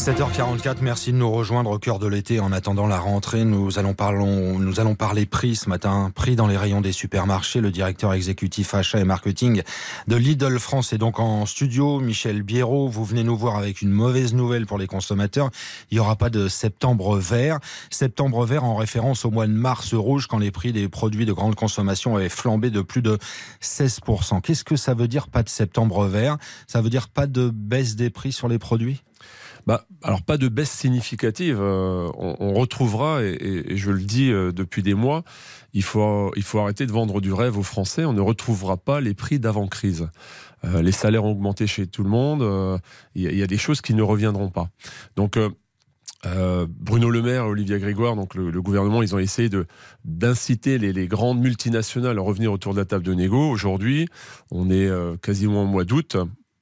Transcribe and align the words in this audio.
7h44, 0.00 0.76
merci 0.80 1.12
de 1.12 1.18
nous 1.18 1.30
rejoindre 1.30 1.72
au 1.72 1.78
cœur 1.78 1.98
de 1.98 2.06
l'été. 2.06 2.40
En 2.40 2.52
attendant 2.52 2.86
la 2.86 2.98
rentrée, 2.98 3.44
nous 3.44 3.78
allons, 3.78 3.94
nous 4.58 4.80
allons 4.80 4.94
parler 4.94 5.26
prix 5.26 5.56
ce 5.56 5.68
matin. 5.68 6.10
Prix 6.14 6.36
dans 6.36 6.46
les 6.46 6.56
rayons 6.56 6.80
des 6.80 6.92
supermarchés. 6.92 7.60
Le 7.60 7.70
directeur 7.70 8.14
exécutif 8.14 8.72
achat 8.72 8.98
et 8.98 9.04
marketing 9.04 9.60
de 10.08 10.16
Lidl 10.16 10.58
France 10.58 10.94
est 10.94 10.98
donc 10.98 11.18
en 11.20 11.44
studio. 11.44 12.00
Michel 12.00 12.42
Biérot, 12.42 12.88
vous 12.88 13.04
venez 13.04 13.24
nous 13.24 13.36
voir 13.36 13.58
avec 13.58 13.82
une 13.82 13.90
mauvaise 13.90 14.32
nouvelle 14.32 14.64
pour 14.64 14.78
les 14.78 14.86
consommateurs. 14.86 15.50
Il 15.90 15.96
n'y 15.96 16.00
aura 16.00 16.16
pas 16.16 16.30
de 16.30 16.48
septembre 16.48 17.18
vert. 17.18 17.58
Septembre 17.90 18.46
vert 18.46 18.64
en 18.64 18.76
référence 18.76 19.26
au 19.26 19.30
mois 19.30 19.46
de 19.46 19.52
mars 19.52 19.92
rouge 19.92 20.28
quand 20.28 20.38
les 20.38 20.50
prix 20.50 20.72
des 20.72 20.88
produits 20.88 21.26
de 21.26 21.34
grande 21.34 21.56
consommation 21.56 22.16
avaient 22.16 22.30
flambé 22.30 22.70
de 22.70 22.80
plus 22.80 23.02
de 23.02 23.18
16%. 23.60 24.40
Qu'est-ce 24.40 24.64
que 24.64 24.76
ça 24.76 24.94
veut 24.94 25.08
dire 25.08 25.28
pas 25.28 25.42
de 25.42 25.50
septembre 25.50 26.06
vert? 26.06 26.38
Ça 26.66 26.80
veut 26.80 26.88
dire 26.88 27.10
pas 27.10 27.26
de 27.26 27.50
baisse 27.50 27.96
des 27.96 28.08
prix 28.08 28.32
sur 28.32 28.48
les 28.48 28.58
produits? 28.58 29.02
Bah, 29.66 29.86
alors 30.02 30.22
pas 30.22 30.36
de 30.36 30.48
baisse 30.48 30.70
significative. 30.70 31.58
Euh, 31.60 32.10
on, 32.16 32.54
retrouvera, 32.54 33.22
et, 33.22 33.76
je 33.76 33.90
le 33.90 34.02
dis 34.02 34.30
euh, 34.30 34.52
depuis 34.52 34.82
des 34.82 34.94
mois, 34.94 35.22
il 35.72 35.82
faut, 35.82 36.32
il 36.36 36.42
faut 36.42 36.58
arrêter 36.58 36.86
de 36.86 36.92
vendre 36.92 37.20
du 37.20 37.32
rêve 37.32 37.58
aux 37.58 37.62
Français. 37.62 38.04
On 38.04 38.12
ne 38.12 38.20
retrouvera 38.20 38.76
pas 38.76 39.00
les 39.00 39.14
prix 39.14 39.38
d'avant-crise. 39.38 40.08
Euh, 40.64 40.82
les 40.82 40.92
salaires 40.92 41.24
ont 41.24 41.32
augmenté 41.32 41.66
chez 41.66 41.86
tout 41.86 42.02
le 42.02 42.10
monde. 42.10 42.80
Il 43.14 43.22
y, 43.22 43.42
a 43.42 43.46
des 43.46 43.58
choses 43.58 43.80
qui 43.80 43.94
ne 43.94 44.02
reviendront 44.02 44.50
pas. 44.50 44.68
Donc 45.16 45.38
Bruno 46.24 47.08
Le 47.08 47.22
Maire 47.22 47.46
Olivier 47.46 47.78
Grégoire, 47.78 48.14
donc 48.14 48.34
le, 48.34 48.60
gouvernement, 48.60 49.02
ils 49.02 49.14
ont 49.14 49.18
essayé 49.18 49.48
d'inciter 50.04 50.78
les, 50.78 51.08
grandes 51.08 51.40
multinationales 51.40 52.18
à 52.18 52.22
revenir 52.22 52.52
autour 52.52 52.74
de 52.74 52.78
la 52.78 52.84
table 52.84 53.04
de 53.04 53.14
négo. 53.14 53.50
Aujourd'hui, 53.50 54.06
on 54.50 54.70
est 54.70 54.90
quasiment 55.22 55.62
au 55.62 55.66
mois 55.66 55.84
d'août 55.84 56.16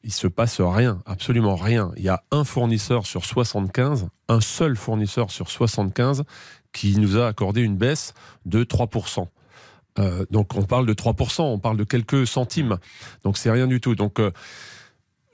il 0.09 0.15
se 0.15 0.27
passe 0.27 0.63
rien, 0.63 1.03
absolument 1.05 1.55
rien. 1.55 1.93
Il 1.99 2.03
y 2.03 2.09
a 2.09 2.23
un 2.31 2.43
fournisseur 2.43 3.05
sur 3.05 3.27
75, 3.27 4.09
un 4.31 4.41
seul 4.41 4.75
fournisseur 4.75 5.31
sur 5.31 5.51
75 5.51 6.25
qui 6.73 6.97
nous 6.97 7.19
a 7.19 7.27
accordé 7.27 7.61
une 7.61 7.77
baisse 7.77 8.15
de 8.47 8.65
3%. 8.65 9.27
Euh, 9.99 10.25
donc 10.31 10.55
on 10.55 10.63
parle 10.63 10.87
de 10.87 10.95
3%, 10.95 11.43
on 11.43 11.59
parle 11.59 11.77
de 11.77 11.85
quelques 11.85 12.27
centimes. 12.27 12.79
Donc 13.23 13.37
c'est 13.37 13.51
rien 13.51 13.67
du 13.67 13.83
tout. 13.83 13.95
Donc 13.95 14.19
euh, 14.19 14.31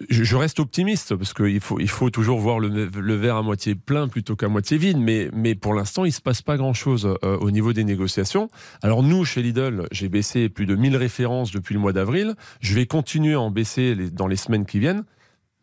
je, 0.09 0.37
reste 0.37 0.61
optimiste 0.61 1.15
parce 1.15 1.33
qu'il 1.33 1.61
faut, 1.61 1.79
il 1.79 1.89
faut 1.89 2.11
toujours 2.11 2.41
voir 2.41 2.59
le, 2.59 3.15
verre 3.15 3.37
à 3.37 3.43
moitié 3.43 3.75
plein 3.75 4.09
plutôt 4.09 4.37
qu'à 4.37 4.49
moitié 4.49 4.77
vide. 4.77 4.99
Mais, 4.99 5.31
mais 5.33 5.55
pour 5.55 5.75
l'instant, 5.75 6.05
il 6.05 6.09
ne 6.09 6.15
se 6.15 6.21
passe 6.21 6.43
pas 6.43 6.57
grand-chose 6.57 7.17
euh, 7.25 7.37
au 7.39 7.51
niveau 7.51 7.73
des 7.73 7.85
négociations. 7.85 8.49
Alors 8.83 9.03
nous, 9.03 9.25
chez 9.25 9.43
Lidl, 9.43 9.87
j'ai 9.93 10.09
baissé 10.09 10.49
plus 10.49 10.67
de 10.67 10.75
1000 10.75 10.97
références 10.97 11.53
depuis 11.53 11.75
le 11.75 11.81
mois 11.81 11.93
d'avril. 11.93 12.35
Je 12.61 12.75
vais 12.75 12.87
continuer 12.87 13.35
à 13.35 13.41
en 13.41 13.51
baisser 13.51 13.95
dans 14.11 14.27
les 14.27 14.37
semaines 14.37 14.67
qui 14.67 14.79
viennent. 14.79 15.05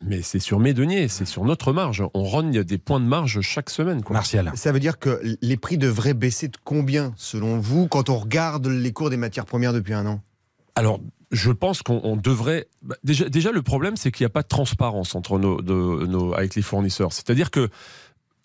Mais 0.03 0.23
c'est 0.23 0.39
sur 0.39 0.59
mes 0.59 0.73
deniers, 0.73 1.07
c'est 1.07 1.25
sur 1.25 1.45
notre 1.45 1.73
marge. 1.73 2.03
On 2.15 2.23
rogne 2.23 2.63
des 2.63 2.77
points 2.79 2.99
de 2.99 3.05
marge 3.05 3.41
chaque 3.41 3.69
semaine. 3.69 4.01
Quoi. 4.01 4.15
Martial. 4.15 4.51
Ça 4.55 4.71
veut 4.71 4.79
dire 4.79 4.97
que 4.97 5.21
les 5.41 5.57
prix 5.57 5.77
devraient 5.77 6.15
baisser 6.15 6.47
de 6.47 6.57
combien, 6.63 7.13
selon 7.17 7.59
vous, 7.59 7.87
quand 7.87 8.09
on 8.09 8.17
regarde 8.17 8.65
les 8.65 8.91
cours 8.93 9.11
des 9.11 9.17
matières 9.17 9.45
premières 9.45 9.73
depuis 9.73 9.93
un 9.93 10.07
an? 10.07 10.21
Alors, 10.75 10.99
je 11.31 11.51
pense 11.51 11.81
qu'on 11.81 12.17
devrait. 12.17 12.67
Bah, 12.81 12.95
déjà, 13.03 13.29
déjà, 13.29 13.51
le 13.51 13.61
problème, 13.61 13.95
c'est 13.95 14.11
qu'il 14.11 14.23
n'y 14.23 14.27
a 14.27 14.33
pas 14.33 14.43
de 14.43 14.47
transparence 14.47 15.15
entre 15.15 15.39
nos, 15.39 16.33
avec 16.33 16.55
les 16.55 16.61
fournisseurs. 16.61 17.13
C'est-à-dire 17.13 17.51
que 17.51 17.69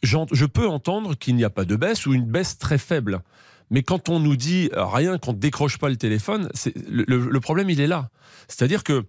je 0.03 0.45
peux 0.45 0.69
entendre 0.69 1.17
qu'il 1.17 1.34
n'y 1.37 1.45
a 1.45 1.51
pas 1.51 1.65
de 1.65 1.77
baisse 1.77 2.06
ou 2.06 2.15
une 2.15 2.27
baisse 2.27 2.59
très 2.59 2.78
faible. 2.78 3.23
Mais 3.70 3.83
quand 3.83 4.09
on 4.09 4.20
nous 4.20 4.37
dit 4.37 4.70
rien, 4.73 5.19
qu'on 5.19 5.33
ne 5.33 5.39
décroche 5.39 5.78
pas 5.78 5.89
le 5.89 5.97
téléphone, 5.97 6.48
le, 6.89 7.41
problème, 7.41 7.70
il 7.70 7.81
est 7.81 7.87
là. 7.89 8.11
C'est-à-dire 8.48 8.84
que 8.84 9.05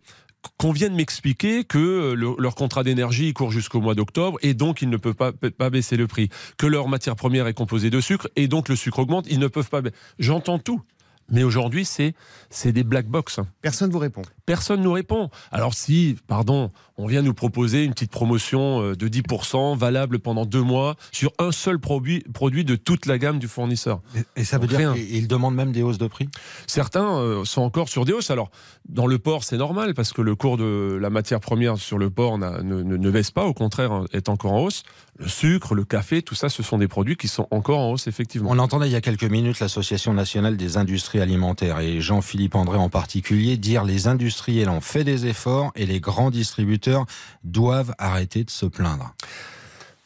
qu'on 0.58 0.72
vienne 0.72 0.96
m'expliquer 0.96 1.66
que 1.66 2.14
leur 2.14 2.56
contrat 2.56 2.84
d'énergie 2.84 3.34
court 3.34 3.52
jusqu'au 3.52 3.82
mois 3.82 3.96
d'octobre 3.96 4.38
et 4.44 4.54
donc 4.54 4.82
ils 4.82 4.90
ne 4.90 4.96
peuvent 4.96 5.16
pas, 5.16 5.70
baisser 5.70 5.98
le 5.98 6.08
prix, 6.08 6.30
que 6.58 6.66
leur 6.66 6.88
matière 6.88 7.16
première 7.16 7.48
est 7.48 7.54
composée 7.54 7.90
de 7.90 8.00
sucre 8.00 8.30
et 8.36 8.48
donc 8.48 8.70
le 8.70 8.76
sucre 8.76 9.00
augmente, 9.00 9.26
ils 9.30 9.40
ne 9.40 9.48
peuvent 9.48 9.70
pas. 9.70 9.82
J'entends 10.20 10.58
tout. 10.58 10.82
Mais 11.30 11.44
aujourd'hui, 11.44 11.86
c'est 11.86 12.14
c'est 12.50 12.72
des 12.72 12.84
black 12.84 13.08
box. 13.08 13.40
Personne 13.62 13.90
ne 13.90 13.94
vous 13.94 14.00
répond. 14.00 14.22
Personne 14.46 14.82
nous 14.82 14.94
répond. 14.94 15.30
Alors 15.52 15.74
si, 15.74 16.16
pardon, 16.28 16.72
on 16.98 17.06
vient 17.06 17.22
nous 17.22 17.34
proposer 17.34 17.84
une 17.84 17.92
petite 17.92 18.12
promotion 18.12 18.82
euh, 18.82 18.96
de 18.96 19.08
10% 19.08 19.78
valable 19.78 20.20
pendant 20.20 20.46
deux 20.46 20.62
mois 20.62 20.96
sur 21.12 21.34
un 21.40 21.52
seul 21.52 21.80
produit, 21.80 22.24
produit 22.34 22.64
de 22.64 22.76
toute 22.76 23.06
la 23.06 23.18
gamme 23.18 23.40
du 23.40 23.48
fournisseur. 23.48 24.02
Et, 24.36 24.44
ça 24.44 24.58
veut 24.58 24.68
dire 24.68 24.94
qu'ils 24.94 25.28
demandent 25.28 25.56
même 25.56 25.72
des 25.72 25.84
hausses 25.84 25.98
de 25.98 26.08
prix? 26.08 26.30
Certains 26.66 27.18
euh, 27.18 27.46
sont 27.46 27.62
encore 27.62 27.90
sur 27.90 28.06
des 28.06 28.14
hausses. 28.14 28.32
Alors, 28.32 28.50
dans 28.88 29.08
le 29.08 29.20
port, 29.20 29.44
c'est 29.44 29.58
normal 29.58 29.94
parce 29.94 30.14
que 30.14 30.22
le 30.22 30.36
cours 30.36 30.58
de 30.58 30.98
la 31.00 31.10
matière 31.10 31.40
première 31.40 31.78
sur 31.78 31.98
le 31.98 32.10
port 32.10 32.38
ne, 32.38 32.62
ne, 32.62 32.82
ne 32.82 33.12
baisse 33.12 33.32
pas, 33.32 33.46
au 33.46 33.54
contraire, 33.54 33.92
hein, 33.92 34.06
est 34.14 34.30
encore 34.30 34.54
en 34.54 34.62
hausse. 34.62 34.84
Le 35.20 35.28
sucre, 35.28 35.76
le 35.76 35.84
café, 35.84 36.22
tout 36.22 36.36
ça, 36.36 36.48
ce 36.48 36.64
sont 36.64 36.78
des 36.78 36.88
produits 36.88 37.18
qui 37.18 37.28
sont 37.28 37.48
encore 37.52 37.80
en 37.80 37.92
hausse, 37.92 38.08
effectivement. 38.08 38.50
On 38.52 38.60
entendait 38.60 38.88
il 38.88 38.94
y 38.94 38.96
a 38.96 39.02
quelques 39.02 39.24
minutes 39.24 39.60
l'Association 39.60 40.14
nationale 40.14 40.58
des 40.58 40.78
industries 40.78 41.17
alimentaires 41.20 41.80
et 41.80 42.02
Jean-Philippe 42.02 42.56
André 42.56 42.78
en 42.78 42.90
particulier 42.90 43.58
dire 43.58 43.84
les 43.84 44.08
industriels 44.08 44.70
ont 44.70 44.82
fait 44.82 45.04
des 45.04 45.26
efforts 45.26 45.72
et 45.76 45.86
les 45.86 46.00
grands 46.00 46.32
distributeurs 46.32 47.06
doivent 47.44 47.94
arrêter 47.98 48.44
de 48.44 48.50
se 48.50 48.66
plaindre. 48.66 49.14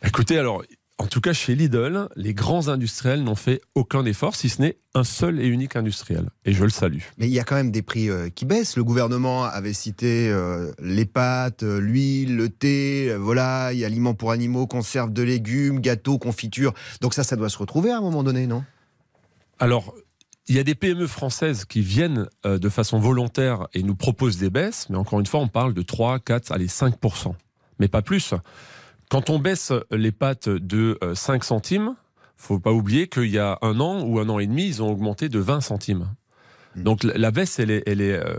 Écoutez, 0.03 0.37
alors, 0.37 0.63
en 1.01 1.07
tout 1.07 1.19
cas, 1.19 1.33
chez 1.33 1.55
Lidl, 1.55 2.09
les 2.15 2.35
grands 2.35 2.67
industriels 2.67 3.23
n'ont 3.23 3.33
fait 3.33 3.59
aucun 3.73 4.05
effort, 4.05 4.35
si 4.35 4.49
ce 4.49 4.61
n'est 4.61 4.77
un 4.93 5.03
seul 5.03 5.39
et 5.39 5.47
unique 5.47 5.75
industriel. 5.75 6.29
Et 6.45 6.53
je 6.53 6.63
le 6.63 6.69
salue. 6.69 7.01
Mais 7.17 7.27
il 7.27 7.33
y 7.33 7.39
a 7.39 7.43
quand 7.43 7.55
même 7.55 7.71
des 7.71 7.81
prix 7.81 8.07
euh, 8.07 8.29
qui 8.29 8.45
baissent. 8.45 8.77
Le 8.77 8.83
gouvernement 8.83 9.43
avait 9.45 9.73
cité 9.73 10.29
euh, 10.29 10.71
les 10.79 11.05
pâtes, 11.05 11.63
euh, 11.63 11.79
l'huile, 11.79 12.35
le 12.35 12.49
thé, 12.49 13.15
volaille, 13.15 13.83
aliments 13.83 14.13
pour 14.13 14.29
animaux, 14.29 14.67
conserves 14.67 15.11
de 15.11 15.23
légumes, 15.23 15.79
gâteaux, 15.79 16.19
confitures. 16.19 16.75
Donc 17.01 17.15
ça, 17.15 17.23
ça 17.23 17.35
doit 17.35 17.49
se 17.49 17.57
retrouver 17.57 17.89
à 17.89 17.97
un 17.97 18.01
moment 18.01 18.21
donné, 18.21 18.45
non? 18.45 18.63
Alors, 19.57 19.95
il 20.47 20.55
y 20.55 20.59
a 20.59 20.63
des 20.63 20.75
PME 20.75 21.07
françaises 21.07 21.65
qui 21.65 21.81
viennent 21.81 22.27
euh, 22.45 22.57
de 22.57 22.69
façon 22.69 22.99
volontaire 22.99 23.67
et 23.73 23.83
nous 23.83 23.95
proposent 23.95 24.37
des 24.37 24.49
baisses, 24.49 24.89
mais 24.89 24.97
encore 24.97 25.19
une 25.19 25.25
fois, 25.25 25.39
on 25.39 25.47
parle 25.47 25.73
de 25.73 25.81
3, 25.81 26.19
4, 26.19 26.51
allez, 26.51 26.67
5%, 26.67 27.33
mais 27.79 27.87
pas 27.87 28.01
plus. 28.01 28.33
Quand 29.09 29.29
on 29.29 29.39
baisse 29.39 29.71
les 29.91 30.11
pâtes 30.11 30.49
de 30.49 30.97
5 31.13 31.41
euh, 31.41 31.45
centimes, 31.45 31.95
faut 32.35 32.59
pas 32.59 32.71
oublier 32.71 33.07
qu'il 33.07 33.29
y 33.29 33.37
a 33.37 33.59
un 33.61 33.79
an 33.79 34.01
ou 34.01 34.19
un 34.19 34.27
an 34.29 34.39
et 34.39 34.47
demi, 34.47 34.65
ils 34.65 34.81
ont 34.81 34.89
augmenté 34.89 35.29
de 35.29 35.39
20 35.39 35.61
centimes. 35.61 36.09
Hmm. 36.75 36.83
Donc 36.83 37.03
la 37.03 37.31
baisse, 37.31 37.59
elle 37.59 37.69
est, 37.69 37.83
elle 37.85 38.01
est, 38.01 38.13
euh, 38.13 38.37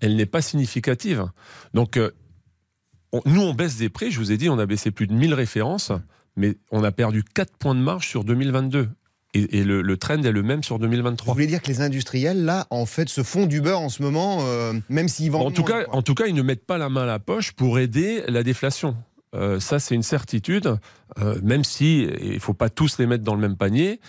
elle 0.00 0.16
n'est 0.16 0.26
pas 0.26 0.42
significative. 0.42 1.28
Donc 1.74 1.98
nous, 3.24 3.40
on 3.40 3.54
baisse 3.54 3.76
des 3.76 3.88
prix. 3.88 4.10
Je 4.10 4.18
vous 4.18 4.32
ai 4.32 4.36
dit, 4.36 4.48
on 4.48 4.58
a 4.58 4.66
baissé 4.66 4.90
plus 4.90 5.06
de 5.06 5.12
1000 5.12 5.32
références, 5.34 5.92
mais 6.36 6.56
on 6.72 6.82
a 6.82 6.90
perdu 6.90 7.22
4 7.22 7.56
points 7.56 7.76
de 7.76 7.80
marge 7.80 8.08
sur 8.08 8.24
2022 8.24 8.88
et, 9.34 9.64
le, 9.64 9.96
trend 9.96 10.22
est 10.22 10.32
le 10.32 10.42
même 10.42 10.62
sur 10.62 10.78
2023. 10.78 11.32
Vous 11.32 11.36
voulez 11.36 11.46
dire 11.46 11.60
que 11.60 11.68
les 11.68 11.80
industriels, 11.80 12.44
là, 12.44 12.66
en 12.70 12.86
fait, 12.86 13.08
se 13.08 13.22
font 13.22 13.46
du 13.46 13.60
beurre 13.60 13.80
en 13.80 13.88
ce 13.88 14.02
moment, 14.02 14.38
euh, 14.42 14.72
même 14.88 15.08
s'ils 15.08 15.30
vendent. 15.30 15.46
En 15.46 15.50
tout, 15.50 15.64
cas, 15.64 15.84
en 15.90 16.02
tout 16.02 16.14
cas, 16.14 16.26
ils 16.26 16.34
ne 16.34 16.42
mettent 16.42 16.66
pas 16.66 16.78
la 16.78 16.88
main 16.88 17.02
à 17.02 17.06
la 17.06 17.18
poche 17.18 17.52
pour 17.52 17.78
aider 17.78 18.22
la 18.28 18.42
déflation. 18.42 18.96
Euh, 19.34 19.58
ça, 19.58 19.80
c'est 19.80 19.96
une 19.96 20.04
certitude, 20.04 20.78
euh, 21.18 21.40
même 21.42 21.64
si 21.64 22.04
il 22.20 22.34
ne 22.34 22.38
faut 22.38 22.54
pas 22.54 22.70
tous 22.70 22.98
les 22.98 23.06
mettre 23.06 23.24
dans 23.24 23.34
le 23.34 23.40
même 23.40 23.56
panier. 23.56 24.00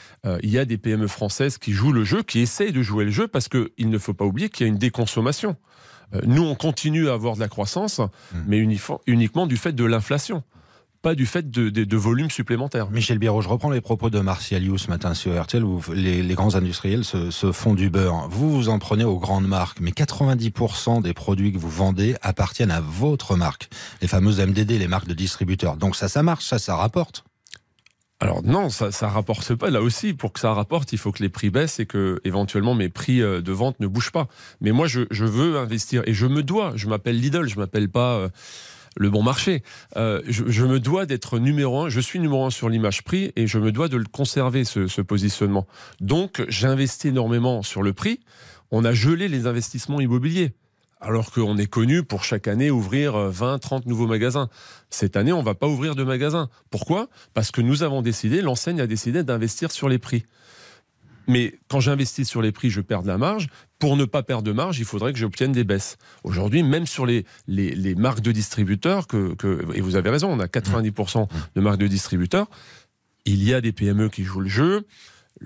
il 0.44 0.50
y 0.50 0.60
a 0.60 0.66
des 0.66 0.78
PME 0.78 1.08
françaises 1.08 1.58
qui 1.58 1.72
jouent 1.72 1.94
le 1.94 2.04
jeu, 2.04 2.22
qui 2.22 2.40
essayent 2.40 2.74
de 2.74 2.84
jouer 2.84 3.06
le 3.06 3.12
jeu, 3.12 3.28
parce 3.28 3.50
qu'il 3.50 3.90
ne 3.90 3.98
faut 3.98 4.14
pas 4.14 4.26
oublier 4.26 4.50
qu'il 4.50 4.66
y 4.66 4.70
a 4.70 4.72
une 4.72 4.78
déconsommation. 4.78 5.56
nous, 6.26 6.44
on 6.44 6.54
continue 6.54 7.10
à 7.10 7.14
avoir 7.14 7.36
de 7.36 7.40
la 7.40 7.48
croissance, 7.48 8.00
mmh. 8.00 8.38
mais 8.48 8.60
uniquement 9.08 9.48
du 9.48 9.58
fait 9.58 9.74
de 9.74 9.84
l'inflation 9.84 10.44
pas 11.06 11.14
du 11.14 11.28
fait 11.28 11.52
de, 11.52 11.70
de, 11.70 11.98
volumes 11.98 12.32
supplémentaires. 12.32 12.90
Michel 12.90 13.20
Biérot, 13.20 13.40
je 13.40 13.48
reprends 13.48 13.70
les 13.70 13.80
propos 13.80 14.10
de 14.10 14.20
Martial 14.22 14.64
You 14.64 14.80
ce 14.80 14.88
matin 14.88 15.14
sur 15.14 15.40
RTL 15.40 15.64
où 15.64 15.80
les, 15.94 16.24
grands 16.34 16.56
industriels 16.56 17.04
se, 17.06 17.52
font 17.52 17.76
du 17.76 17.92
beurre. 17.92 18.28
Vous, 18.32 18.50
vous 18.50 18.70
en 18.70 18.80
prenez 18.80 19.04
aux 19.04 19.20
grandes 19.20 19.48
marques, 19.48 19.82
mais 19.82 19.92
90% 19.92 21.04
des 21.04 21.14
produits 21.14 21.54
que 21.54 21.60
vous 21.60 21.70
vendez 21.70 22.16
appartiennent 22.24 22.72
à 22.72 22.82
votre 22.82 23.36
marque. 23.36 23.70
Les 24.02 24.08
fameuses 24.08 24.40
MDD, 24.40 24.80
les 24.80 24.88
marques 24.88 25.08
de 25.08 25.14
distributeurs. 25.14 25.78
Donc 25.78 25.96
ça, 25.96 26.08
ça 26.08 26.24
marche, 26.24 26.46
ça, 26.46 26.58
ça 26.58 26.76
rapporte. 26.76 27.24
Alors 28.20 28.42
non, 28.42 28.72
ça 28.72 28.92
ça 28.92 29.08
rapporte 29.08 29.54
pas. 29.54 29.70
Là 29.70 29.84
aussi, 29.84 30.16
pour 30.16 30.34
que 30.34 30.40
ça 30.40 30.54
rapporte, 30.54 30.92
il 30.92 30.98
faut 30.98 31.12
que 31.12 31.22
les 31.22 31.30
prix 31.30 31.52
baissent 31.52 31.80
et 31.80 31.86
que 31.86 32.20
éventuellement 32.24 32.74
mes 32.74 32.90
prix 32.90 33.22
euh, 33.22 33.42
de 33.42 33.52
vente 33.52 33.80
ne 33.80 33.86
bougent 33.86 34.12
pas. 34.12 34.28
Mais 34.60 34.72
moi, 34.72 34.88
je, 34.88 35.02
je 35.12 35.26
veux 35.26 35.60
investir 35.60 36.02
et 36.08 36.16
je 36.16 36.26
me 36.26 36.42
dois. 36.42 36.72
Je 36.76 36.88
m'appelle 36.88 37.20
Lidl, 37.20 37.48
je 37.48 37.60
m'appelle 37.60 37.90
pas. 37.90 38.16
Euh, 38.16 38.30
le 38.96 39.10
bon 39.10 39.24
marché. 39.24 39.64
Euh, 39.98 40.22
je, 40.28 40.66
me 40.66 40.80
dois 40.80 41.06
d'être 41.06 41.40
numéro 41.40 41.82
un. 41.82 41.90
Je 41.90 42.00
suis 42.00 42.20
numéro 42.20 42.46
un 42.46 42.50
sur 42.50 42.70
l'image 42.70 43.04
prix 43.04 43.32
et 43.36 43.48
je 43.48 43.60
me 43.60 43.72
dois 43.72 43.88
de 43.88 43.98
le 43.98 44.06
conserver 44.06 44.64
ce, 44.64 45.02
positionnement. 45.02 45.68
Donc 46.02 46.44
j'investis 46.48 47.12
énormément 47.12 47.62
sur 47.62 47.84
le 47.84 47.94
prix. 47.94 48.20
On 48.72 48.84
a 48.86 48.94
gelé 48.94 49.28
les 49.28 49.48
investissements 49.48 50.02
immobiliers. 50.02 50.54
Alors 51.02 51.32
qu'on 51.32 51.58
est 51.58 51.68
connu 51.68 52.04
pour 52.04 52.24
chaque 52.24 52.48
année 52.48 52.72
ouvrir 52.72 53.16
20, 53.16 53.60
30 53.60 53.86
nouveaux 53.86 54.08
magasins. 54.08 54.50
Cette 54.90 55.18
année, 55.18 55.34
on 55.34 55.42
ne 55.42 55.46
va 55.46 55.54
pas 55.54 55.68
ouvrir 55.68 55.94
de 55.94 56.04
magasins. 56.04 56.50
Pourquoi? 56.72 57.10
Parce 57.34 57.52
que 57.52 57.62
nous 57.62 57.84
avons 57.84 58.02
décidé, 58.02 58.42
l'enseigne 58.42 58.82
a 58.82 58.88
décidé 58.88 59.24
d'investir 59.24 59.72
sur 59.72 59.90
les 59.90 60.00
prix. 60.00 60.26
Mais 61.28 61.56
quand 61.70 61.80
j'investis 61.80 62.28
sur 62.28 62.42
les 62.42 62.52
prix, 62.52 62.70
je 62.70 62.82
perds 62.82 63.04
de 63.04 63.08
la 63.08 63.18
marge. 63.18 63.48
Pour 63.80 63.98
ne 63.98 64.06
pas 64.06 64.24
perdre 64.24 64.44
de 64.44 64.52
marge, 64.52 64.80
il 64.80 64.86
faudrait 64.86 65.14
que 65.14 65.20
j'obtienne 65.20 65.52
des 65.52 65.64
baisses. 65.64 65.98
Aujourd'hui, 66.24 66.64
même 66.64 66.86
sur 66.86 67.06
les, 67.06 67.26
les, 67.48 67.96
marques 67.96 68.22
de 68.22 68.32
distributeurs, 68.32 69.08
que, 69.08 69.36
et 69.74 69.82
vous 69.82 69.96
avez 69.96 70.10
raison, 70.10 70.32
on 70.32 70.40
a 70.40 70.46
90% 70.46 71.28
de 71.56 71.62
marques 71.62 71.80
de 71.80 71.88
distributeurs, 71.88 72.48
il 73.26 73.44
y 73.44 73.54
a 73.54 73.62
des 73.62 73.72
PME 73.72 74.10
qui 74.10 74.24
jouent 74.24 74.42
le 74.42 74.50
jeu. 74.50 74.86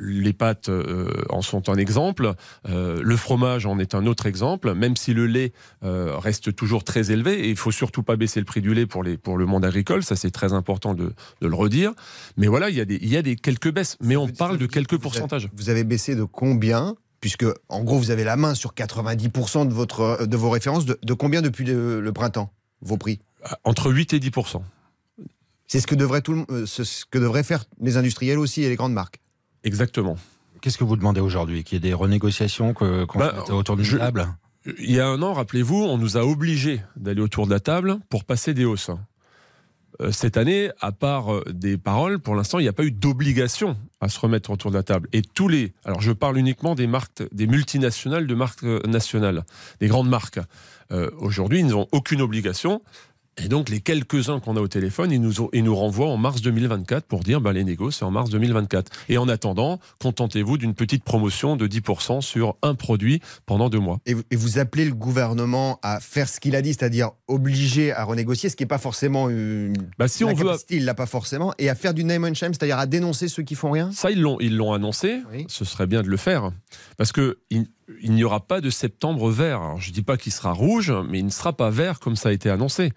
Les 0.02 0.34
pâtes 0.34 0.70
euh, 0.70 1.24
en 1.30 1.42
sont 1.42 1.70
un 1.70 1.76
exemple, 1.76 2.34
euh, 2.70 3.02
le 3.04 3.18
fromage 3.18 3.66
en 3.66 3.80
est 3.80 3.94
un 3.96 4.06
autre 4.06 4.26
exemple, 4.26 4.74
même 4.74 4.96
si 4.96 5.14
le 5.14 5.26
lait 5.28 5.52
euh, 5.84 6.18
reste 6.18 6.56
toujours 6.56 6.86
très 6.86 7.12
élevé, 7.12 7.46
et 7.46 7.50
il 7.50 7.58
faut 7.58 7.72
surtout 7.72 8.02
pas 8.02 8.16
baisser 8.16 8.40
le 8.40 8.46
prix 8.46 8.62
du 8.62 8.74
lait 8.74 8.86
pour, 8.86 9.04
les, 9.04 9.18
pour 9.18 9.38
le 9.38 9.46
monde 9.46 9.66
agricole, 9.66 10.04
ça 10.04 10.16
c'est 10.16 10.32
très 10.32 10.54
important 10.54 10.94
de, 10.94 11.14
de, 11.42 11.48
le 11.48 11.56
redire. 11.56 11.92
Mais 12.38 12.48
voilà, 12.48 12.70
il 12.70 12.78
y 12.78 12.82
a 12.82 12.86
des, 12.86 12.98
il 13.02 13.10
y 13.10 13.18
a 13.18 13.22
des 13.22 13.36
quelques 13.36 13.72
baisses, 13.72 13.98
mais 14.02 14.16
on 14.16 14.28
parle 14.28 14.58
de 14.58 14.66
quelques 14.66 14.98
pourcentages. 14.98 15.50
Vous 15.54 15.70
avez 15.70 15.84
baissé 15.84 16.16
de 16.16 16.24
combien? 16.24 16.96
Puisque 17.20 17.46
en 17.68 17.84
gros 17.84 17.98
vous 17.98 18.12
avez 18.12 18.24
la 18.24 18.38
main 18.38 18.56
sur 18.56 18.74
90% 18.74 19.68
de, 19.68 19.74
votre, 19.74 20.26
de 20.26 20.38
vos 20.38 20.50
références, 20.50 20.86
de, 20.86 21.14
combien 21.14 21.42
depuis 21.42 21.66
le, 21.66 22.12
printemps, 22.14 22.54
vos 22.82 22.96
prix? 22.96 23.20
Entre 23.66 23.92
8 23.92 24.14
et 24.14 24.20
10%. 24.20 24.62
C'est 25.68 25.82
ce 25.82 25.88
que, 25.88 25.96
devrait 25.96 26.22
tout, 26.22 26.46
ce 26.66 27.06
que 27.06 27.18
devraient 27.20 27.44
faire 27.44 27.66
les 27.82 27.98
industriels 27.98 28.40
aussi 28.40 28.64
et 28.64 28.70
les 28.70 28.78
grandes 28.78 28.94
marques. 28.94 29.20
Exactement. 29.64 30.18
Qu'est-ce 30.62 30.78
que 30.78 30.84
vous 30.84 30.98
demandez 30.98 31.22
aujourd'hui 31.22 31.64
Qu'il 31.64 31.76
y 31.76 31.78
ait 31.78 31.90
des 31.90 31.94
renégociations, 31.94 32.74
qu'on 32.74 33.06
bah, 33.16 33.46
autour 33.50 33.78
d'une 33.78 33.98
table 33.98 34.28
Il 34.80 34.92
y 34.92 35.00
a 35.00 35.08
un 35.08 35.22
an, 35.22 35.34
rappelez-vous, 35.34 35.84
on 35.84 35.98
nous 35.98 36.18
a 36.18 36.26
obligés 36.26 36.82
d'aller 36.96 37.22
autour 37.22 37.46
de 37.46 37.52
la 37.52 37.60
table 37.60 37.98
pour 38.10 38.26
passer 38.26 38.54
des 38.54 38.66
hausses. 38.66 38.92
Euh, 40.02 40.12
cette 40.12 40.38
année, 40.38 40.72
à 40.80 40.92
part 40.92 41.34
euh, 41.34 41.44
des 41.50 41.78
paroles, 41.78 42.20
pour 42.20 42.36
l'instant, 42.36 42.60
il 42.60 42.64
n'y 42.64 42.70
a 42.70 42.74
pas 42.74 42.84
eu 42.84 42.92
d'obligation 42.92 43.78
à 44.00 44.08
se 44.08 44.20
remettre 44.20 44.50
autour 44.50 44.72
de 44.72 44.78
la 44.78 44.84
table. 44.84 45.10
Et 45.12 45.22
tous 45.22 45.50
les, 45.50 45.74
alors 45.84 46.00
je 46.00 46.12
parle 46.12 46.38
uniquement 46.38 46.74
des 46.74 46.88
marques, 46.88 47.24
des 47.34 47.48
multinationales 47.48 48.26
de 48.26 48.36
marques 48.36 48.64
euh, 48.64 48.80
nationales, 48.88 49.44
des 49.80 49.88
grandes 49.88 50.10
marques. 50.10 50.40
Aujourd'hui, 51.20 51.60
ils 51.60 51.68
n'ont 51.68 51.88
aucune 51.92 52.20
obligation. 52.20 52.82
Et 53.44 53.48
donc, 53.48 53.70
les 53.70 53.80
quelques-uns 53.80 54.40
qu'on 54.40 54.58
a 54.58 54.62
au 54.62 54.68
téléphone, 54.68 55.12
ils 55.12 55.22
nous, 55.22 55.50
ils 55.54 55.64
nous 55.64 55.76
renvoient 55.76 56.10
en 56.10 56.18
mars 56.18 56.42
2024 56.42 57.06
pour 57.06 57.22
dire 57.22 57.40
bah, 57.40 57.54
les 57.54 57.64
négos, 57.64 57.92
c'est 57.92 58.04
en 58.04 58.12
mars 58.12 58.30
2024. 58.30 58.92
Et 59.08 59.18
en 59.18 59.30
attendant, 59.30 59.80
contentez-vous 60.02 60.58
d'une 60.58 60.74
petite 60.74 61.04
promotion 61.04 61.56
de 61.56 61.68
10% 61.68 62.22
sur 62.22 62.58
un 62.62 62.76
produit 62.76 63.22
pendant 63.46 63.70
deux 63.70 63.80
mois. 63.80 64.00
Et, 64.06 64.16
vous 64.36 64.58
appelez 64.58 64.86
le 64.86 64.94
gouvernement 64.94 65.80
à 65.84 66.00
faire 66.00 66.28
ce 66.28 66.40
qu'il 66.40 66.56
a 66.56 66.62
dit, 66.62 66.74
c'est-à-dire 66.74 67.12
obliger 67.28 67.92
à 67.92 68.04
renégocier, 68.04 68.50
ce 68.50 68.56
qui 68.56 68.64
n'est 68.64 68.68
pas 68.68 68.78
forcément 68.78 69.30
une. 69.30 69.74
Bah, 69.98 70.08
si 70.08 70.24
on 70.24 70.34
veut. 70.34 70.50
Il 70.70 70.86
l'a 70.86 70.94
pas 70.94 71.06
forcément. 71.06 71.54
Et 71.60 71.70
à 71.70 71.76
faire 71.76 71.94
du 71.94 72.04
name 72.04 72.26
and 72.26 72.34
shame, 72.34 72.54
c'est-à-dire 72.54 72.80
à 72.80 72.88
dénoncer 72.88 73.28
ceux 73.28 73.44
qui 73.44 73.56
font 73.56 73.72
rien? 73.72 73.92
Ça, 73.92 74.12
ils 74.12 74.22
l'ont, 74.22 74.38
ils 74.40 74.56
l'ont 74.56 74.74
annoncé. 74.74 75.22
Ce 75.48 75.66
serait 75.66 75.88
bien 75.88 76.02
de 76.02 76.10
le 76.10 76.18
faire. 76.18 76.52
Parce 76.98 77.12
que. 77.12 77.38
Il, 78.04 78.12
n'y 78.14 78.24
aura 78.24 78.40
pas 78.40 78.62
de 78.62 78.70
septembre 78.70 79.32
vert. 79.32 79.76
je 79.80 79.90
ne 79.90 79.94
dis 79.96 80.04
pas 80.04 80.16
qu'il 80.16 80.32
sera 80.32 80.52
rouge, 80.52 80.94
mais 81.10 81.18
il 81.18 81.26
ne 81.26 81.32
sera 81.32 81.54
pas 81.54 81.72
vert 81.72 82.00
comme 82.00 82.16
ça 82.16 82.30
a 82.30 82.32
été 82.32 82.48
annoncé. 82.48 82.94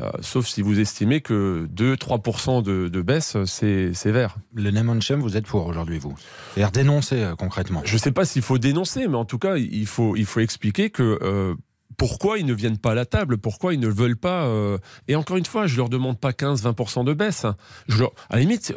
Euh, 0.00 0.10
sauf 0.20 0.46
si 0.46 0.62
vous 0.62 0.80
estimez 0.80 1.20
que 1.20 1.68
2-3% 1.74 2.62
de, 2.62 3.02
baisse, 3.02 3.36
c'est 3.44 4.10
vert. 4.10 4.36
Le 4.54 4.70
name 4.70 5.00
shame, 5.02 5.20
vous 5.20 5.36
êtes 5.36 5.46
pour 5.46 5.66
aujourd'hui, 5.66 5.98
vous 5.98 6.14
C'est-à-dire 6.54 6.72
dénoncer 6.72 7.22
euh, 7.22 7.36
concrètement 7.36 7.82
Je 7.84 7.94
ne 7.94 7.98
sais 7.98 8.12
pas 8.12 8.24
s'il 8.24 8.42
faut 8.42 8.58
dénoncer, 8.58 9.08
mais 9.08 9.16
en 9.16 9.24
tout 9.24 9.38
cas, 9.38 9.56
il 9.56 9.86
faut, 9.86 10.16
il 10.16 10.26
faut 10.26 10.40
expliquer 10.40 10.90
que 10.90 11.18
euh, 11.22 11.54
pourquoi 12.00 12.38
ils 12.38 12.46
ne 12.46 12.54
viennent 12.54 12.78
pas 12.78 12.92
à 12.92 12.94
la 12.94 13.04
table, 13.04 13.36
pourquoi 13.36 13.74
ils 13.74 13.78
ne 13.78 13.86
veulent 13.86 14.16
pas. 14.16 14.46
Euh, 14.46 14.78
et 15.06 15.16
encore 15.16 15.36
une 15.36 15.44
fois, 15.44 15.66
je 15.66 15.76
leur 15.76 15.90
demande 15.90 16.18
pas 16.18 16.30
15-20% 16.30 17.04
de 17.04 17.12
baisse. 17.12 17.44
Je 17.88 17.98
leur... 17.98 18.12
À 18.30 18.36
la 18.36 18.40
limite, 18.40 18.72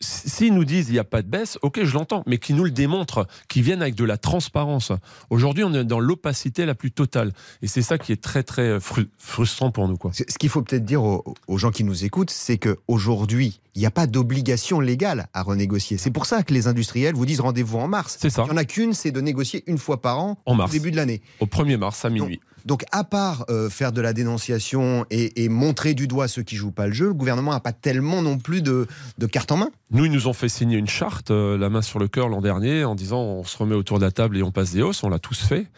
s'ils 0.00 0.54
nous 0.54 0.64
disent 0.64 0.88
il 0.88 0.92
n'y 0.92 1.00
a 1.00 1.04
pas 1.04 1.22
de 1.22 1.26
baisse, 1.26 1.58
ok, 1.62 1.82
je 1.82 1.92
l'entends, 1.92 2.22
mais 2.28 2.38
qu'ils 2.38 2.54
nous 2.54 2.62
le 2.62 2.70
démontrent, 2.70 3.26
qu'ils 3.48 3.64
viennent 3.64 3.82
avec 3.82 3.96
de 3.96 4.04
la 4.04 4.16
transparence. 4.16 4.92
Aujourd'hui, 5.28 5.64
on 5.64 5.74
est 5.74 5.82
dans 5.82 5.98
l'opacité 5.98 6.66
la 6.66 6.76
plus 6.76 6.92
totale. 6.92 7.32
Et 7.62 7.66
c'est 7.66 7.82
ça 7.82 7.98
qui 7.98 8.12
est 8.12 8.22
très, 8.22 8.44
très 8.44 8.78
frustrant 9.18 9.72
pour 9.72 9.88
nous. 9.88 9.96
Quoi. 9.96 10.12
Ce 10.12 10.38
qu'il 10.38 10.48
faut 10.48 10.62
peut-être 10.62 10.84
dire 10.84 11.02
aux, 11.02 11.58
gens 11.58 11.72
qui 11.72 11.82
nous 11.82 12.04
écoutent, 12.04 12.30
c'est 12.30 12.58
qu'aujourd'hui, 12.58 13.58
il 13.78 13.82
n'y 13.82 13.86
a 13.86 13.92
pas 13.92 14.08
d'obligation 14.08 14.80
légale 14.80 15.28
à 15.34 15.42
renégocier. 15.42 15.98
C'est 15.98 16.10
pour 16.10 16.26
ça 16.26 16.42
que 16.42 16.52
les 16.52 16.66
industriels 16.66 17.14
vous 17.14 17.24
disent 17.24 17.38
rendez-vous 17.38 17.78
en 17.78 17.86
mars. 17.86 18.16
C'est 18.20 18.28
ça. 18.28 18.42
Il 18.42 18.46
n'y 18.46 18.54
en 18.54 18.56
a 18.56 18.64
qu'une, 18.64 18.92
c'est 18.92 19.12
de 19.12 19.20
négocier 19.20 19.62
une 19.68 19.78
fois 19.78 20.02
par 20.02 20.18
an 20.18 20.36
en 20.46 20.58
au 20.58 20.68
début 20.68 20.90
de 20.90 20.96
l'année. 20.96 21.22
Au 21.38 21.46
1er 21.46 21.76
mars 21.76 22.04
à 22.04 22.10
minuit. 22.10 22.40
Donc, 22.64 22.84
à 22.90 23.04
part 23.04 23.44
euh, 23.50 23.70
faire 23.70 23.92
de 23.92 24.00
la 24.00 24.12
dénonciation 24.12 25.06
et, 25.10 25.48
montrer 25.48 25.94
du 25.94 26.08
doigt 26.08 26.26
ceux 26.26 26.42
qui 26.42 26.56
jouent 26.56 26.72
pas 26.72 26.88
le 26.88 26.92
jeu, 26.92 27.06
le 27.06 27.14
gouvernement 27.14 27.52
n'a 27.52 27.60
pas 27.60 27.72
tellement 27.72 28.20
non 28.20 28.38
plus 28.38 28.62
de, 28.62 28.88
de 29.16 29.26
carte 29.26 29.52
en 29.52 29.58
main. 29.58 29.70
Nous, 29.92 30.06
ils 30.06 30.12
nous 30.12 30.26
ont 30.26 30.32
fait 30.32 30.48
signer 30.48 30.76
une 30.76 30.88
charte, 30.88 31.30
euh, 31.30 31.56
la 31.56 31.70
main 31.70 31.80
sur 31.80 32.00
le 32.00 32.08
cœur 32.08 32.28
l'an 32.28 32.40
dernier, 32.40 32.84
en 32.84 32.96
disant 32.96 33.20
on 33.20 33.44
se 33.44 33.56
remet 33.56 33.76
autour 33.76 34.00
de 34.00 34.04
la 34.04 34.10
table 34.10 34.36
et 34.38 34.42
on 34.42 34.50
passe 34.50 34.72
des 34.72 34.82
hausses. 34.82 35.04
On 35.04 35.08
l'a 35.08 35.20
tous 35.20 35.38
fait. 35.38 35.68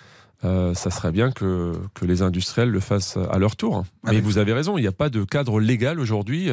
Euh, 0.43 0.73
ça 0.75 0.91
serait 0.91 1.13
bien 1.13 1.31
que, 1.31 1.75
que, 1.95 2.07
les 2.07 2.23
industriels 2.23 2.71
le 2.71 2.81
fassent 2.81 3.19
à 3.31 3.39
leur 3.39 3.57
tour. 3.57 3.85
Mais 4.05 4.21
vous 4.21 4.39
avez 4.39 4.55
raison, 4.55 4.79
il 4.79 4.81
n'y 4.81 4.87
a 4.87 4.93
pas 4.93 5.11
de 5.11 5.23
cadre 5.25 5.61
légal 5.61 6.01
aujourd'hui 6.01 6.49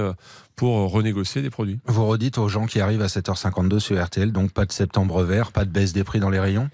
pour 0.58 0.92
renégocier 0.92 1.42
des 1.42 1.50
produits. 1.50 1.80
Vous 1.86 2.06
redites 2.06 2.38
aux 2.38 2.50
gens 2.50 2.66
qui 2.66 2.82
arrivent 2.82 3.02
à 3.02 3.08
7h52 3.08 3.80
sur 3.80 4.04
RTL, 4.04 4.32
donc 4.32 4.52
pas 4.52 4.66
de 4.66 4.74
septembre 4.74 5.24
vert, 5.24 5.52
pas 5.54 5.64
de 5.64 5.70
baisse 5.70 5.94
des 5.94 6.04
prix 6.04 6.20
dans 6.20 6.30
les 6.30 6.40
rayons? 6.40 6.70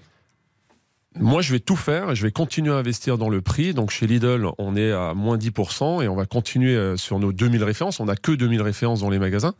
Moi, 1.20 1.42
je 1.42 1.52
vais 1.52 1.60
tout 1.60 1.76
faire 1.76 2.10
et 2.10 2.16
je 2.16 2.22
vais 2.24 2.32
continuer 2.32 2.72
à 2.72 2.76
investir 2.76 3.18
dans 3.18 3.28
le 3.28 3.40
prix. 3.40 3.72
Donc, 3.72 3.90
chez 3.90 4.06
Lidl, 4.06 4.48
on 4.58 4.74
est 4.74 4.90
à 4.90 5.14
moins 5.14 5.36
10% 5.36 6.02
et 6.02 6.08
on 6.08 6.16
va 6.16 6.26
continuer 6.26 6.74
euh, 6.74 6.96
sur 6.96 7.20
nos 7.20 7.32
2000 7.32 7.62
références. 7.62 8.00
On 8.00 8.06
n'a 8.06 8.16
que 8.16 8.32
2000 8.32 8.60
références 8.62 9.00
dans 9.00 9.10
les 9.10 9.20
magasins. 9.20 9.54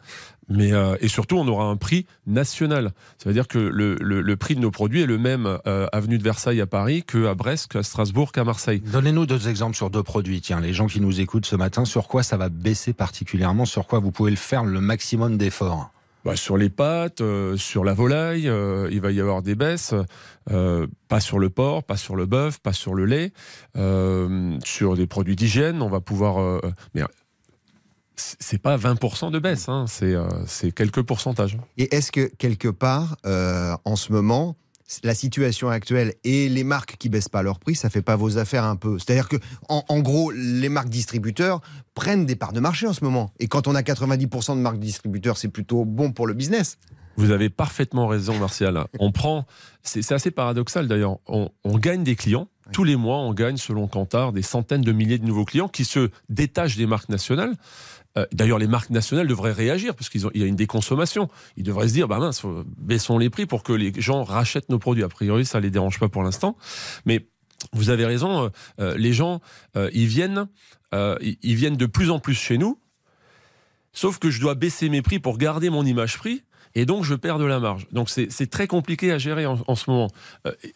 Mais, 0.48 0.72
euh, 0.72 0.96
et 1.00 1.08
surtout, 1.08 1.36
on 1.36 1.46
aura 1.46 1.66
un 1.66 1.76
prix 1.76 2.06
national. 2.26 2.92
Ça 3.18 3.28
veut 3.28 3.34
dire 3.34 3.46
que 3.46 3.58
le, 3.58 3.94
le, 3.94 4.36
prix 4.36 4.56
de 4.56 4.60
nos 4.60 4.72
produits 4.72 5.02
est 5.02 5.06
le 5.06 5.16
même 5.16 5.58
euh, 5.66 5.86
avenue 5.92 6.18
de 6.18 6.24
Versailles 6.24 6.60
à 6.60 6.66
Paris 6.66 7.04
qu'à 7.04 7.34
Brest, 7.34 7.70
qu'à 7.70 7.82
Strasbourg, 7.82 8.32
qu'à 8.32 8.44
Marseille. 8.44 8.80
Donnez-nous 8.80 9.24
deux 9.24 9.48
exemples 9.48 9.76
sur 9.76 9.90
deux 9.90 10.02
produits. 10.02 10.40
Tiens, 10.40 10.60
les 10.60 10.72
gens 10.72 10.86
qui 10.86 11.00
nous 11.00 11.20
écoutent 11.20 11.46
ce 11.46 11.56
matin, 11.56 11.84
sur 11.84 12.08
quoi 12.08 12.22
ça 12.22 12.36
va 12.36 12.48
baisser 12.48 12.92
particulièrement? 12.92 13.64
Sur 13.64 13.86
quoi 13.86 14.00
vous 14.00 14.10
pouvez 14.10 14.32
le 14.32 14.36
faire 14.36 14.64
le 14.64 14.80
maximum 14.80 15.38
d'efforts? 15.38 15.92
Bah, 16.24 16.36
sur 16.36 16.56
les 16.56 16.70
pâtes, 16.70 17.20
euh, 17.20 17.56
sur 17.56 17.84
la 17.84 17.92
volaille, 17.92 18.48
euh, 18.48 18.88
il 18.90 19.00
va 19.00 19.12
y 19.12 19.20
avoir 19.20 19.42
des 19.42 19.54
baisses. 19.54 19.94
Euh, 20.50 20.86
pas 21.08 21.20
sur 21.20 21.38
le 21.38 21.50
porc, 21.50 21.84
pas 21.84 21.96
sur 21.96 22.16
le 22.16 22.24
bœuf, 22.24 22.60
pas 22.60 22.72
sur 22.72 22.94
le 22.94 23.04
lait. 23.04 23.32
sur 24.64 24.96
des 24.96 25.06
produits 25.06 25.36
d'hygiène, 25.36 25.82
on 25.82 25.88
va 25.88 26.00
pouvoir. 26.00 26.62
mais 26.94 27.02
c'est 28.16 28.62
pas 28.62 28.76
20% 28.76 29.32
de 29.32 29.38
baisse, 29.38 29.68
hein, 29.68 29.86
c'est 29.88 30.72
quelques 30.72 31.02
pourcentages. 31.02 31.58
Et 31.76 31.94
est-ce 31.94 32.12
que 32.12 32.26
quelque 32.38 32.68
part, 32.68 33.16
en 33.24 33.96
ce 33.96 34.12
moment, 34.12 34.56
la 35.02 35.14
situation 35.14 35.68
actuelle 35.70 36.14
et 36.24 36.48
les 36.48 36.64
marques 36.64 36.96
qui 36.98 37.08
baissent 37.08 37.28
pas 37.28 37.42
leur 37.42 37.58
prix, 37.58 37.74
ça 37.74 37.90
fait 37.90 38.02
pas 38.02 38.16
vos 38.16 38.38
affaires 38.38 38.64
un 38.64 38.76
peu 38.76 38.98
C'est-à-dire 38.98 39.28
que, 39.28 39.36
en, 39.68 40.00
gros, 40.00 40.30
les 40.30 40.68
marques 40.68 40.90
distributeurs 40.90 41.60
prennent 41.94 42.26
des 42.26 42.36
parts 42.36 42.52
de 42.52 42.60
marché 42.60 42.86
en 42.86 42.92
ce 42.92 43.02
moment. 43.02 43.32
Et 43.40 43.46
quand 43.46 43.66
on 43.66 43.74
a 43.74 43.82
90% 43.82 44.56
de 44.56 44.60
marques 44.60 44.78
distributeurs, 44.78 45.38
c'est 45.38 45.48
plutôt 45.48 45.84
bon 45.84 46.12
pour 46.12 46.26
le 46.26 46.34
business. 46.34 46.78
Vous 47.16 47.30
avez 47.30 47.48
parfaitement 47.50 48.06
raison, 48.06 48.38
Martial. 48.38 48.86
On 48.98 49.12
prend, 49.12 49.46
c'est 49.82 50.12
assez 50.12 50.30
paradoxal 50.30 50.88
d'ailleurs. 50.88 51.18
On, 51.26 51.50
on, 51.64 51.78
gagne 51.78 52.02
des 52.02 52.16
clients. 52.16 52.48
Tous 52.72 52.84
les 52.84 52.96
mois, 52.96 53.18
on 53.18 53.34
gagne, 53.34 53.56
selon 53.56 53.86
Kantar, 53.86 54.32
des 54.32 54.42
centaines 54.42 54.82
de 54.82 54.92
milliers 54.92 55.18
de 55.18 55.26
nouveaux 55.26 55.44
clients 55.44 55.68
qui 55.68 55.84
se 55.84 56.10
détachent 56.28 56.76
des 56.76 56.86
marques 56.86 57.08
nationales. 57.08 57.54
Euh, 58.16 58.26
d'ailleurs, 58.32 58.58
les 58.58 58.66
marques 58.66 58.90
nationales 58.90 59.26
devraient 59.26 59.52
réagir 59.52 59.94
parce 59.94 60.08
qu'il 60.08 60.24
y 60.34 60.42
a 60.42 60.46
une 60.46 60.56
déconsommation. 60.56 61.28
Ils 61.56 61.64
devraient 61.64 61.88
se 61.88 61.94
dire, 61.94 62.08
bah 62.08 62.18
mince, 62.18 62.42
baissons 62.78 63.18
les 63.18 63.30
prix 63.30 63.46
pour 63.46 63.62
que 63.62 63.72
les 63.72 63.92
gens 64.00 64.22
rachètent 64.22 64.68
nos 64.68 64.78
produits. 64.78 65.02
A 65.02 65.08
priori, 65.08 65.44
ça 65.44 65.60
les 65.60 65.70
dérange 65.70 65.98
pas 65.98 66.08
pour 66.08 66.22
l'instant. 66.22 66.56
Mais 67.06 67.26
vous 67.72 67.90
avez 67.90 68.04
raison, 68.04 68.44
euh, 68.44 68.48
euh, 68.80 68.96
les 68.96 69.12
gens, 69.12 69.40
ils 69.92 70.06
viennent, 70.06 70.48
ils 70.92 71.56
viennent 71.56 71.76
de 71.76 71.86
plus 71.86 72.10
en 72.10 72.18
plus 72.18 72.34
chez 72.34 72.56
nous. 72.56 72.78
Sauf 73.92 74.18
que 74.18 74.30
je 74.30 74.40
dois 74.40 74.54
baisser 74.54 74.88
mes 74.88 75.02
prix 75.02 75.18
pour 75.18 75.38
garder 75.38 75.70
mon 75.70 75.84
image 75.84 76.18
prix. 76.18 76.42
Et 76.74 76.86
donc, 76.86 77.04
je 77.04 77.14
perds 77.14 77.38
de 77.38 77.44
la 77.44 77.60
marge. 77.60 77.86
Donc, 77.92 78.10
c'est 78.10 78.50
très 78.50 78.66
compliqué 78.66 79.12
à 79.12 79.18
gérer 79.18 79.46
en, 79.46 79.74
ce 79.74 79.90
moment. 79.90 80.08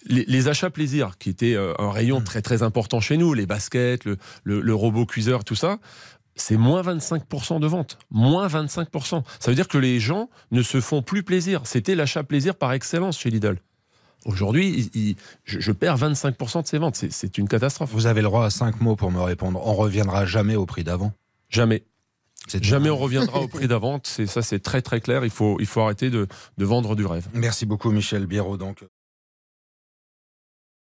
les, 0.06 0.48
achats 0.48 0.70
plaisir, 0.70 1.18
qui 1.18 1.30
étaient 1.30 1.56
un 1.56 1.90
rayon 1.90 2.20
mmh. 2.20 2.24
très 2.24 2.42
très 2.42 2.62
important 2.62 3.00
chez 3.00 3.16
nous, 3.16 3.34
les 3.34 3.46
baskets, 3.46 4.04
le, 4.04 4.16
le 4.44 4.74
robot 4.74 5.06
cuiseur, 5.06 5.44
tout 5.44 5.56
ça, 5.56 5.78
c'est 6.40 6.56
moins 6.56 6.82
25% 6.82 7.60
de 7.60 7.66
vente. 7.66 7.98
Moins 8.10 8.46
25%. 8.46 9.22
Ça 9.40 9.50
veut 9.50 9.54
dire 9.54 9.68
que 9.68 9.78
les 9.78 10.00
gens 10.00 10.28
ne 10.50 10.62
se 10.62 10.80
font 10.80 11.02
plus 11.02 11.22
plaisir. 11.22 11.62
C'était 11.64 11.94
l'achat 11.94 12.22
plaisir 12.22 12.54
par 12.54 12.72
excellence 12.72 13.18
chez 13.18 13.30
Lidl. 13.30 13.58
Aujourd'hui, 14.24 15.16
je, 15.44 15.72
perds 15.72 15.96
25% 15.96 16.62
de 16.62 16.66
ces 16.66 16.78
ventes. 16.78 16.96
C'est 16.96 17.38
une 17.38 17.48
catastrophe. 17.48 17.90
Vous 17.92 18.06
avez 18.06 18.20
le 18.20 18.26
droit 18.26 18.44
à 18.44 18.50
5 18.50 18.80
mots 18.80 18.96
pour 18.96 19.10
me 19.10 19.20
répondre. 19.20 19.60
On 19.64 19.74
reviendra 19.74 20.26
jamais 20.26 20.56
au 20.56 20.66
prix 20.66 20.84
d'avant 20.84 21.12
Jamais. 21.48 21.84
Jamais 22.62 22.90
on 22.90 22.96
reviendra 22.96 23.40
au 23.40 23.48
prix 23.48 23.68
d'avant. 23.68 24.00
Ça, 24.02 24.42
c'est 24.42 24.60
très 24.60 24.82
très 24.82 25.00
clair. 25.00 25.24
Il 25.24 25.30
faut, 25.30 25.56
il 25.60 25.66
faut 25.66 25.80
arrêter 25.80 26.10
de, 26.10 26.26
de 26.56 26.64
vendre 26.64 26.96
du 26.96 27.06
rêve. 27.06 27.26
Merci 27.34 27.66
beaucoup, 27.66 27.90
Michel 27.90 28.26
Biérot. 28.26 28.56
Donc. 28.56 28.84